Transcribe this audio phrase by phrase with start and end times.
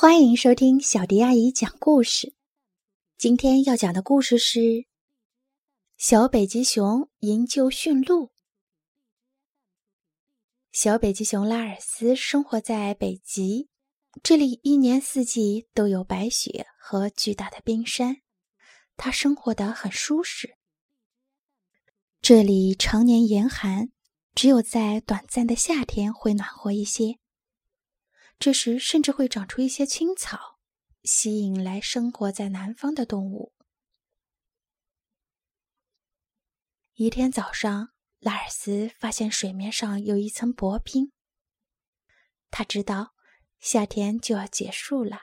[0.00, 2.32] 欢迎收听小迪阿姨讲故事。
[3.16, 4.60] 今天要讲的故事是
[5.96, 8.26] 《小北极熊营救驯鹿》。
[10.70, 13.68] 小北极熊拉尔斯生活在北极，
[14.22, 18.18] 这里一年四季都有白雪和巨大的冰山，
[18.96, 20.56] 它生活的很舒适。
[22.22, 23.90] 这里常年严寒，
[24.36, 27.18] 只有在短暂的夏天会暖和一些。
[28.38, 30.58] 这时，甚至会长出一些青草，
[31.02, 33.52] 吸引来生活在南方的动物。
[36.94, 41.12] 一天早上，拉尔斯发现水面上有一层薄冰。
[42.50, 43.14] 他知道
[43.58, 45.22] 夏天就要结束了，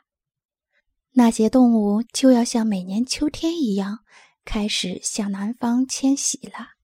[1.11, 4.03] 那些动物就要像每年秋天一样，
[4.43, 6.75] 开始向南方迁徙了。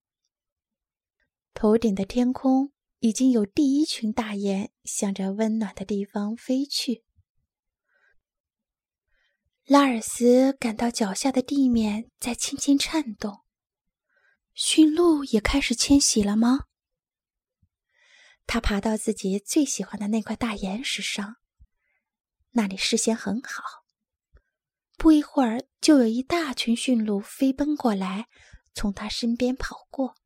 [1.53, 2.71] 头顶的天空。
[3.01, 7.03] 已经有第一群大雁向着温暖的地方飞去。
[9.65, 13.41] 拉尔斯感到脚下的地面在轻轻颤动。
[14.53, 16.67] 驯鹿也开始迁徙了吗？
[18.45, 21.37] 他爬到自己最喜欢的那块大岩石上，
[22.51, 23.63] 那里视线很好。
[24.95, 28.27] 不一会儿，就有一大群驯鹿飞奔过来，
[28.75, 30.20] 从他身边跑过。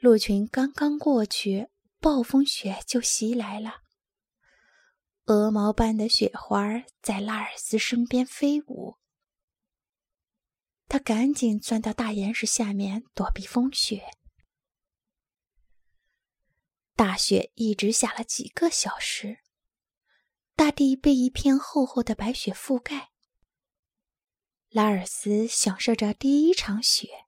[0.00, 3.82] 鹿群刚刚过去，暴风雪就袭来了。
[5.26, 8.98] 鹅毛般的雪花在拉尔斯身边飞舞，
[10.86, 14.04] 他赶紧钻到大岩石下面躲避风雪。
[16.94, 19.38] 大雪一直下了几个小时，
[20.54, 23.10] 大地被一片厚厚的白雪覆盖。
[24.68, 27.23] 拉尔斯享受着第一场雪。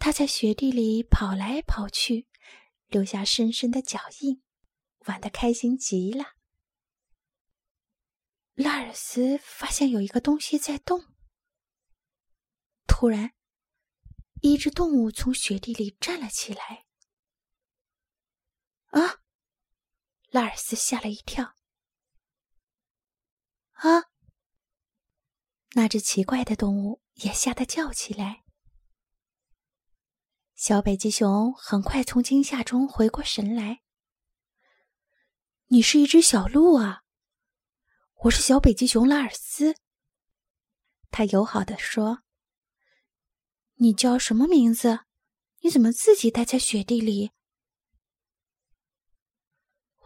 [0.00, 2.26] 他在雪地里跑来跑去，
[2.86, 4.42] 留下深深的脚印，
[5.00, 6.36] 玩得开心极了。
[8.54, 11.14] 拉尔斯发现有一个东西在动。
[12.86, 13.34] 突然，
[14.40, 16.86] 一只动物从雪地里站了起来。
[18.86, 19.20] 啊！
[20.30, 21.54] 拉尔斯吓了一跳。
[23.72, 24.10] 啊！
[25.72, 28.44] 那只奇怪的动物也吓得叫起来。
[30.62, 33.80] 小北极熊很快从惊吓中回过神来。
[35.68, 37.00] “你是一只小鹿啊
[38.24, 39.74] ！”“我是小北极熊拉尔斯。”
[41.10, 42.24] 他友好的说。
[43.80, 45.06] “你叫什么名字？
[45.60, 47.30] 你怎么自己待在雪地里？”“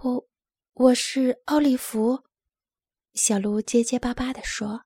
[0.05, 0.29] 我，
[0.75, 2.23] 我是奥利弗。”
[3.15, 4.85] 小鹿结结巴巴的说。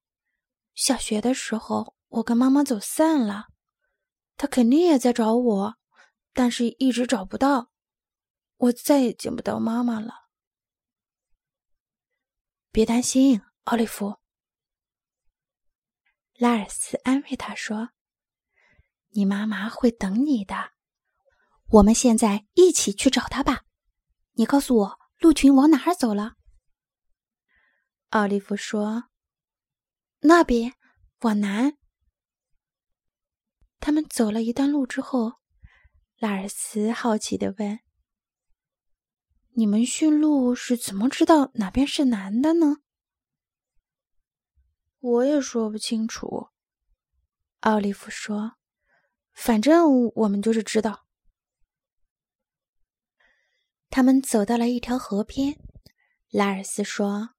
[0.72, 3.48] “小学的时候，我跟妈妈走散了。”
[4.38, 5.76] 他肯定也在找我，
[6.32, 7.72] 但是一直找不到。
[8.56, 10.28] 我再也见不到妈妈了。
[12.70, 14.16] 别担心，奥利弗。
[16.34, 17.90] 拉尔斯安慰他说
[19.10, 20.72] ：“你妈妈会等你的。
[21.70, 23.64] 我们现在一起去找她吧。
[24.32, 26.36] 你告诉我，鹿群往哪儿走了？”
[28.10, 29.10] 奥利弗说
[30.20, 30.74] ：“那边，
[31.20, 31.77] 往南。”
[33.80, 35.34] 他们走了一段路之后，
[36.18, 37.80] 拉尔斯好奇的问
[39.54, 42.78] ：“你们驯鹿是怎么知道哪边是南的呢？”
[45.00, 46.48] 我也说不清楚，
[47.60, 48.56] 奥利弗说
[49.32, 51.06] ：“反正我们就是知道。”
[53.90, 55.56] 他们走到了一条河边，
[56.30, 57.36] 拉尔斯说：“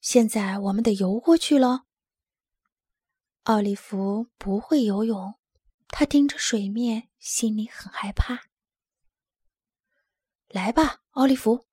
[0.00, 1.86] 现在我们得游过去了。”
[3.46, 5.38] 奥利弗不会游泳，
[5.86, 8.48] 他盯着水面，心里很害怕。
[10.48, 11.64] 来吧，奥利弗，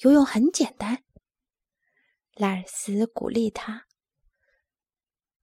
[0.00, 1.04] 游泳很简单。
[2.34, 3.86] 拉尔斯鼓励他：“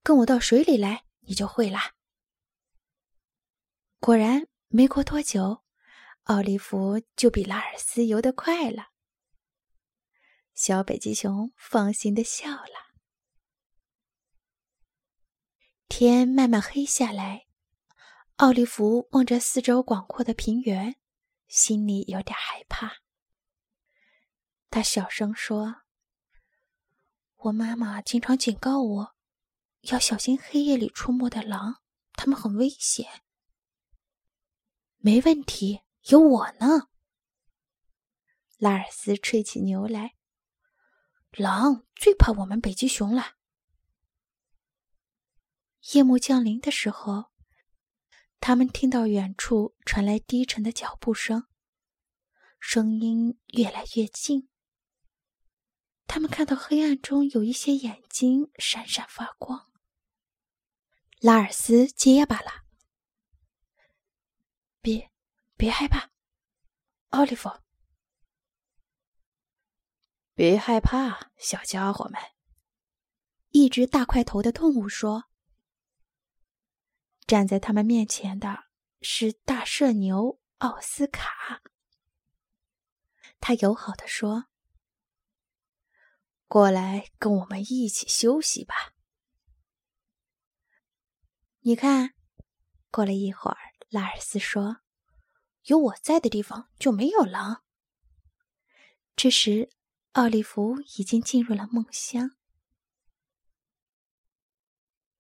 [0.04, 1.96] 跟我到水里来，你就会啦。”
[4.00, 5.64] 果然，没过多久，
[6.26, 8.90] 奥利弗就比拉尔斯游得快了。
[10.54, 12.89] 小北极熊放心的笑了。
[15.90, 17.48] 天慢慢黑下来，
[18.36, 20.96] 奥利弗望着四周广阔的平原，
[21.48, 23.02] 心里有点害怕。
[24.70, 25.82] 他小声说
[27.38, 29.16] ：“我妈妈经常警告我，
[29.82, 31.82] 要小心黑夜里出没的狼，
[32.14, 33.24] 它们很危险。”
[34.98, 36.90] 没问题，有我呢。
[38.58, 40.16] 拉尔斯吹起牛来。
[41.32, 43.39] 狼最怕我们北极熊了。
[45.94, 47.32] 夜幕降临的时候，
[48.40, 51.48] 他们听到远处传来低沉的脚步声，
[52.60, 54.50] 声音越来越近。
[56.06, 59.72] 他们看到黑暗中有一些眼睛闪闪发光。
[61.20, 62.66] 拉尔斯结巴了，
[64.82, 65.12] 别，
[65.56, 66.10] 别害怕，
[67.10, 67.50] 奥利弗，
[70.34, 72.22] 别害怕，小家伙们。
[73.50, 75.26] 一只大块头的动物说
[77.30, 78.64] ：“站在他们面前的
[79.02, 81.62] 是大社牛奥斯卡。”
[83.40, 84.48] 他友好的说
[86.50, 88.96] ：“过来跟我们一起休息吧。”
[91.62, 92.16] 你看，
[92.90, 93.58] 过了一会儿，
[93.90, 94.78] 拉尔斯说
[95.70, 97.64] ：“有我在的地方就没有狼。”
[99.16, 99.70] 这时，
[100.14, 102.32] 奥利弗已经进入了梦乡。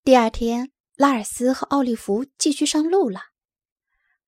[0.03, 3.27] 第二天，拉尔斯和奥利弗继续上路了。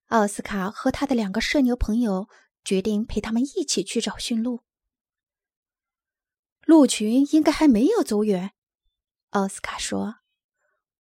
[0.05, 2.29] 奥斯卡和他的两个社牛朋友
[2.63, 4.61] 决定陪他们一起去找驯鹿。
[6.61, 8.53] 鹿群应该还没有走远，
[9.31, 10.19] 奥斯卡说。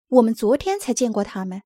[0.07, 1.61] 我们昨天才见过他们。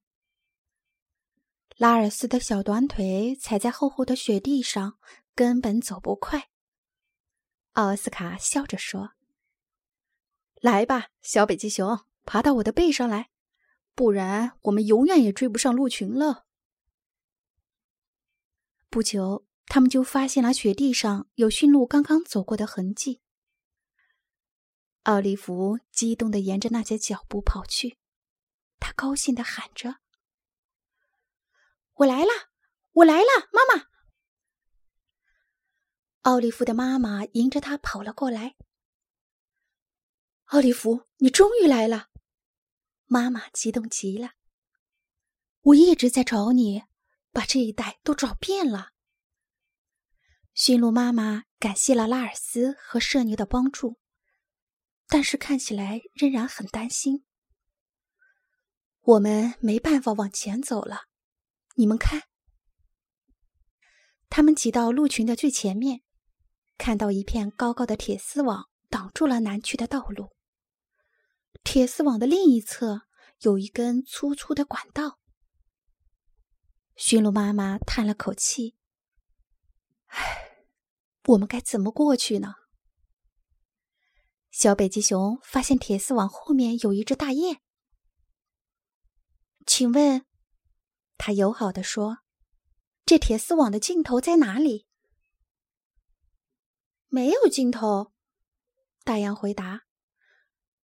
[1.77, 4.99] 拉尔斯的小短腿踩在厚厚的雪地上，
[5.33, 6.49] 根本走不快。
[7.71, 9.11] 奥斯卡笑着说
[10.59, 13.29] ：“来吧，小北极熊，爬到我的背上来，
[13.95, 16.45] 不然我们永远也追不上鹿群了。”
[18.89, 23.21] 不久，他们就发现了雪地上有驯鹿刚刚走过的痕迹。
[25.03, 27.97] 奥利弗激动的沿着那些脚步跑去。
[28.79, 29.97] 他高兴的喊着
[31.95, 32.51] ：“我来了，
[32.91, 33.87] 我来了，妈妈！”
[36.23, 38.55] 奥利弗的妈妈迎着他跑了过来。
[40.53, 42.09] “奥利弗，你终于来了！”
[43.13, 44.31] 妈妈激动极了。
[45.61, 46.81] “我一直在找你，
[47.31, 48.89] 把这一带都找遍了。”
[50.55, 53.99] 驯鹿妈妈感谢了拉尔斯和舍牛的帮助，
[55.07, 57.23] 但是看起来仍然很担心。
[59.01, 61.03] 我们没办法往前走了，
[61.75, 62.23] 你们看，
[64.27, 66.01] 他们挤到鹿群的最前面，
[66.79, 70.31] 看到一片高高的铁丝网挡住了南去的道路。
[71.61, 73.03] 铁丝网的另一侧
[73.41, 75.19] 有一根粗粗的管道。
[76.95, 78.75] 驯鹿妈妈叹了口气
[80.07, 80.65] ：“唉，
[81.25, 82.55] 我们该怎么过去呢？”
[84.51, 87.59] 小北极熊发现铁丝网后面有一只大雁。
[89.65, 90.25] 请问，
[91.17, 92.19] 他友好的说
[93.05, 94.85] ：“这铁丝网的尽头在哪里
[97.09, 98.13] ？”“没有尽头。”
[99.03, 99.82] 大雁回答。“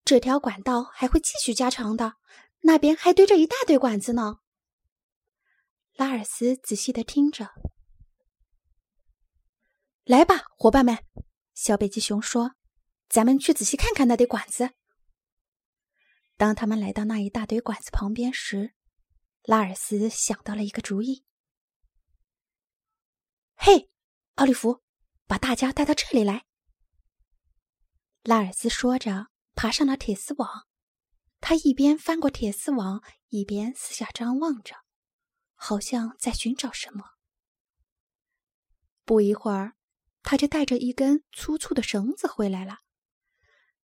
[0.07, 2.15] 这条管道还会继续加长的，
[2.61, 4.39] 那边还堆着一大堆管子呢。”
[5.95, 7.51] 拉尔斯仔细的听着。
[10.07, 11.05] “来吧，伙伴们！”
[11.55, 12.55] 小北极熊说
[13.11, 14.71] ，“咱们去仔细看看那堆管子。”
[16.39, 18.75] 当他们来到那一大堆管子旁边时，
[19.43, 21.25] 拉尔斯想到了一个主意。
[23.57, 23.91] “嘿，
[24.35, 24.83] 奥利弗，
[25.27, 26.45] 把大家带到这里来。”
[28.23, 30.69] 拉尔斯说着，爬上了铁丝网。
[31.41, 34.77] 他一边翻过铁丝网，一边四下张望着，
[35.55, 37.05] 好像在寻找什么。
[39.05, 39.75] 不一会儿，
[40.23, 42.79] 他就带着一根粗粗的绳子回来了。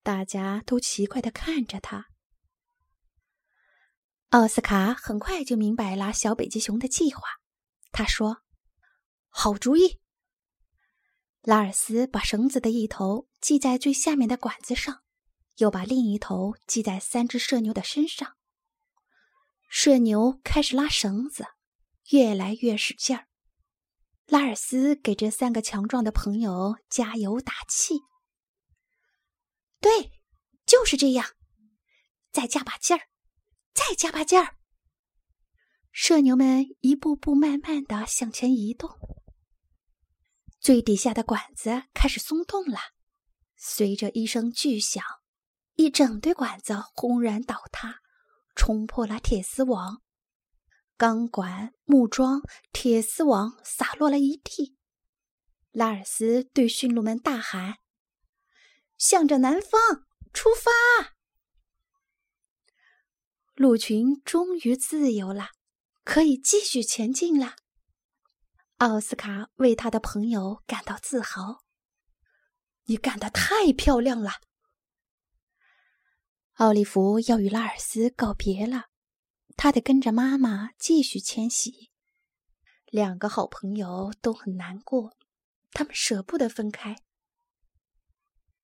[0.03, 2.07] 大家都奇怪的看着他。
[4.29, 7.23] 奥斯卡很快就明白了小北极熊的计划。
[7.91, 8.43] 他说
[9.27, 9.99] ：“好主意。”
[11.41, 15.03] 拉尔斯把绳子的一头系在最下面的管子上，
[15.59, 18.35] 又把另一头系在三只社牛的身上。
[19.69, 21.45] 社牛开始拉绳子，
[22.09, 23.27] 越来越使劲儿。
[24.25, 28.01] 拉尔斯给这三个强壮的朋友加油打气
[29.79, 30.11] ：“对，
[30.65, 31.35] 就是这样，
[32.31, 33.07] 再加把劲儿。”
[33.71, 34.57] 再加把劲儿！
[35.91, 38.89] 社牛们一步步慢慢的向前移动，
[40.59, 42.77] 最底下的管子开始松动了。
[43.55, 45.01] 随着一声巨响，
[45.79, 48.01] 一整堆管子轰然倒塌，
[48.53, 50.01] 冲破了铁丝网，
[50.97, 52.41] 钢管、木桩、
[52.73, 54.75] 铁丝网洒落了一地。
[55.71, 57.77] 拉尔斯对驯鹿们大喊
[58.99, 60.69] ：“向着南方出发！”
[63.55, 65.51] 鹿群终于自由了，
[66.03, 67.55] 可以继续前进了。
[68.79, 71.63] 奥斯卡为他的朋友感到自豪
[72.87, 74.41] ：“你干得太漂亮了！”
[76.59, 78.87] 奥利弗要与拉尔斯告别了，
[79.55, 81.89] 他得跟着妈妈继续迁徙。
[82.87, 85.15] 两个好朋友都很难过，
[85.71, 86.97] 他们舍不得分开。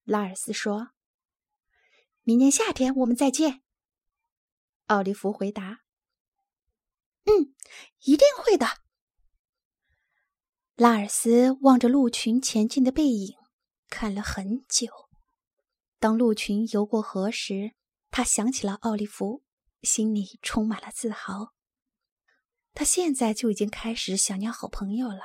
[0.04, 0.90] 拉尔斯说
[2.22, 3.62] ：“明年夏天我们再见。”
[4.88, 5.80] 奥利弗回答
[7.24, 7.54] ：“嗯，
[8.04, 8.66] 一定会的。”
[10.76, 13.34] 拉尔斯望着鹿群前进的背影，
[13.88, 14.86] 看了很久。
[15.98, 17.72] 当鹿群游过河时，
[18.16, 19.44] 他想起了奥利弗，
[19.82, 21.52] 心里充满了自豪。
[22.72, 25.20] 他现在就已经开始想念好朋友了。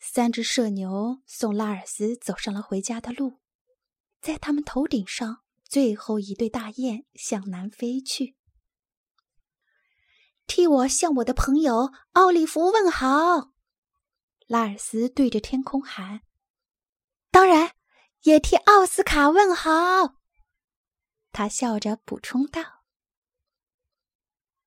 [0.00, 3.38] 三只射牛送拉尔斯走上了回家的路，
[4.20, 8.36] 在他们头顶上，最后一对大雁向南飞去。
[10.48, 13.52] 替我向我的朋友奥利弗问好，
[14.48, 16.22] 拉尔斯对着天空喊。
[17.30, 17.76] 当然，
[18.22, 20.16] 也替奥斯卡问好。
[21.36, 22.62] 他笑着补充道：“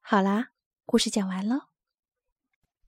[0.01, 0.51] 好啦。”
[0.85, 1.59] 故事讲完喽，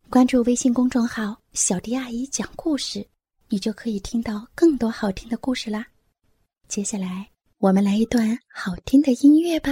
[0.07, 3.09] 关注微信公众号“小迪阿姨讲故事”，
[3.49, 5.87] 你就可以听到更多好听的故事啦。
[6.67, 9.71] 接下来，我们来一段好听的音乐吧。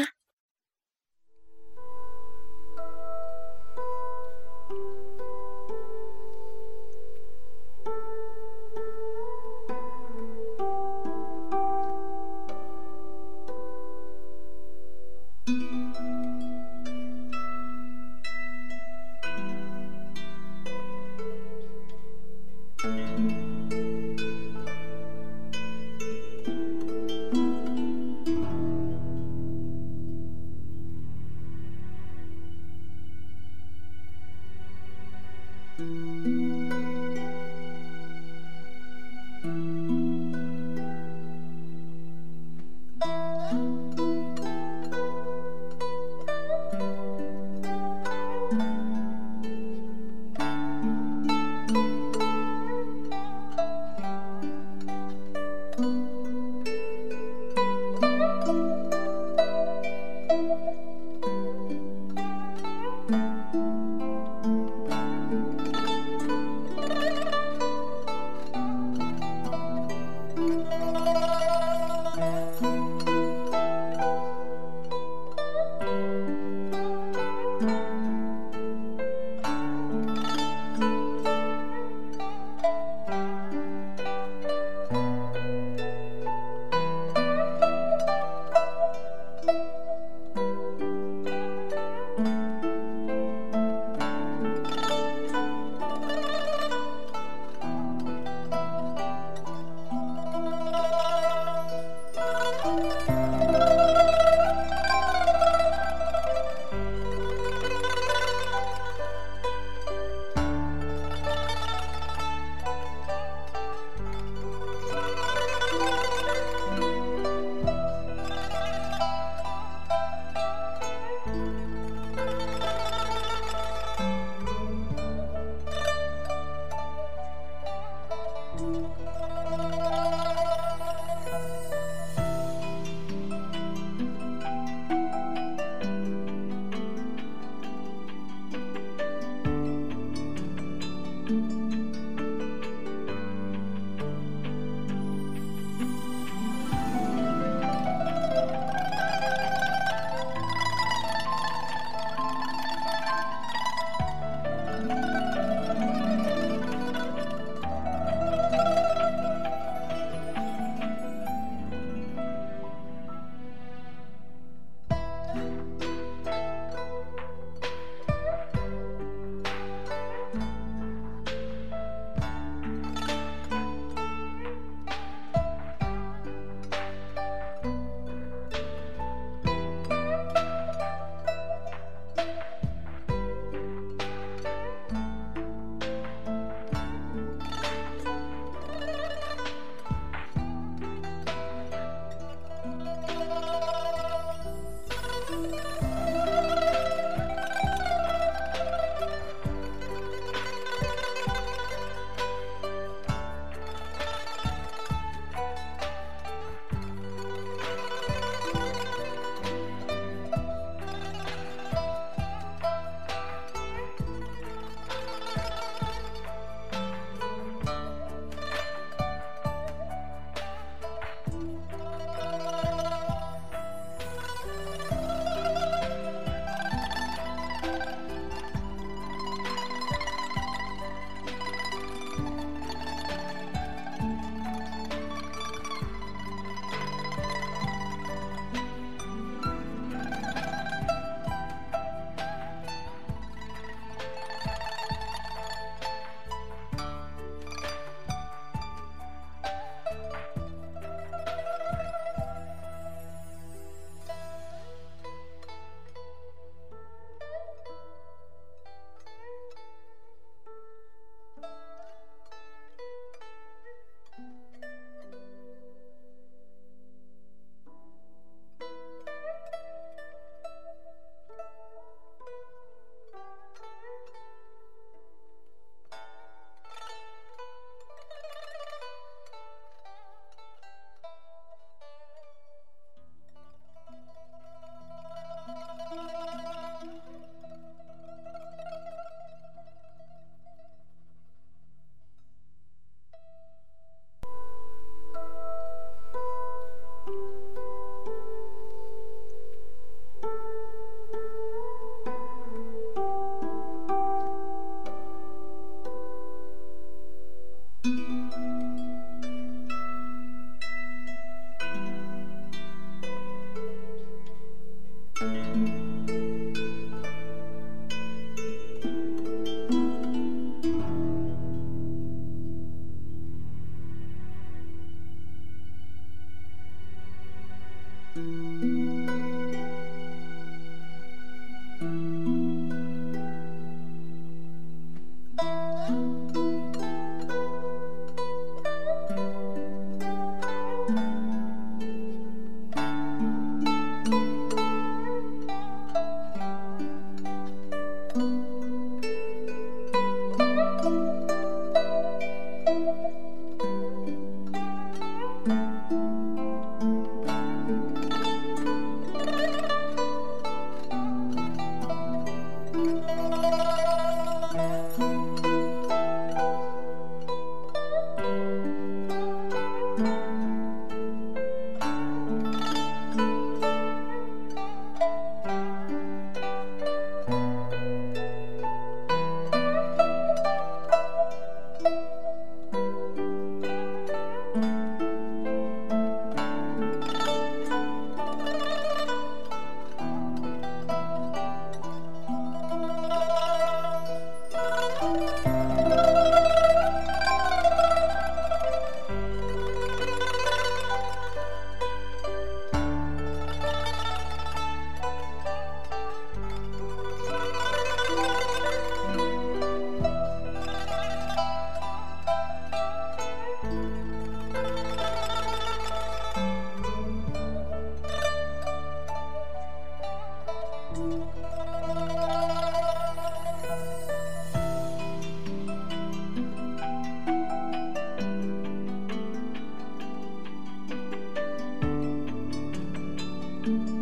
[433.69, 433.98] 嗯。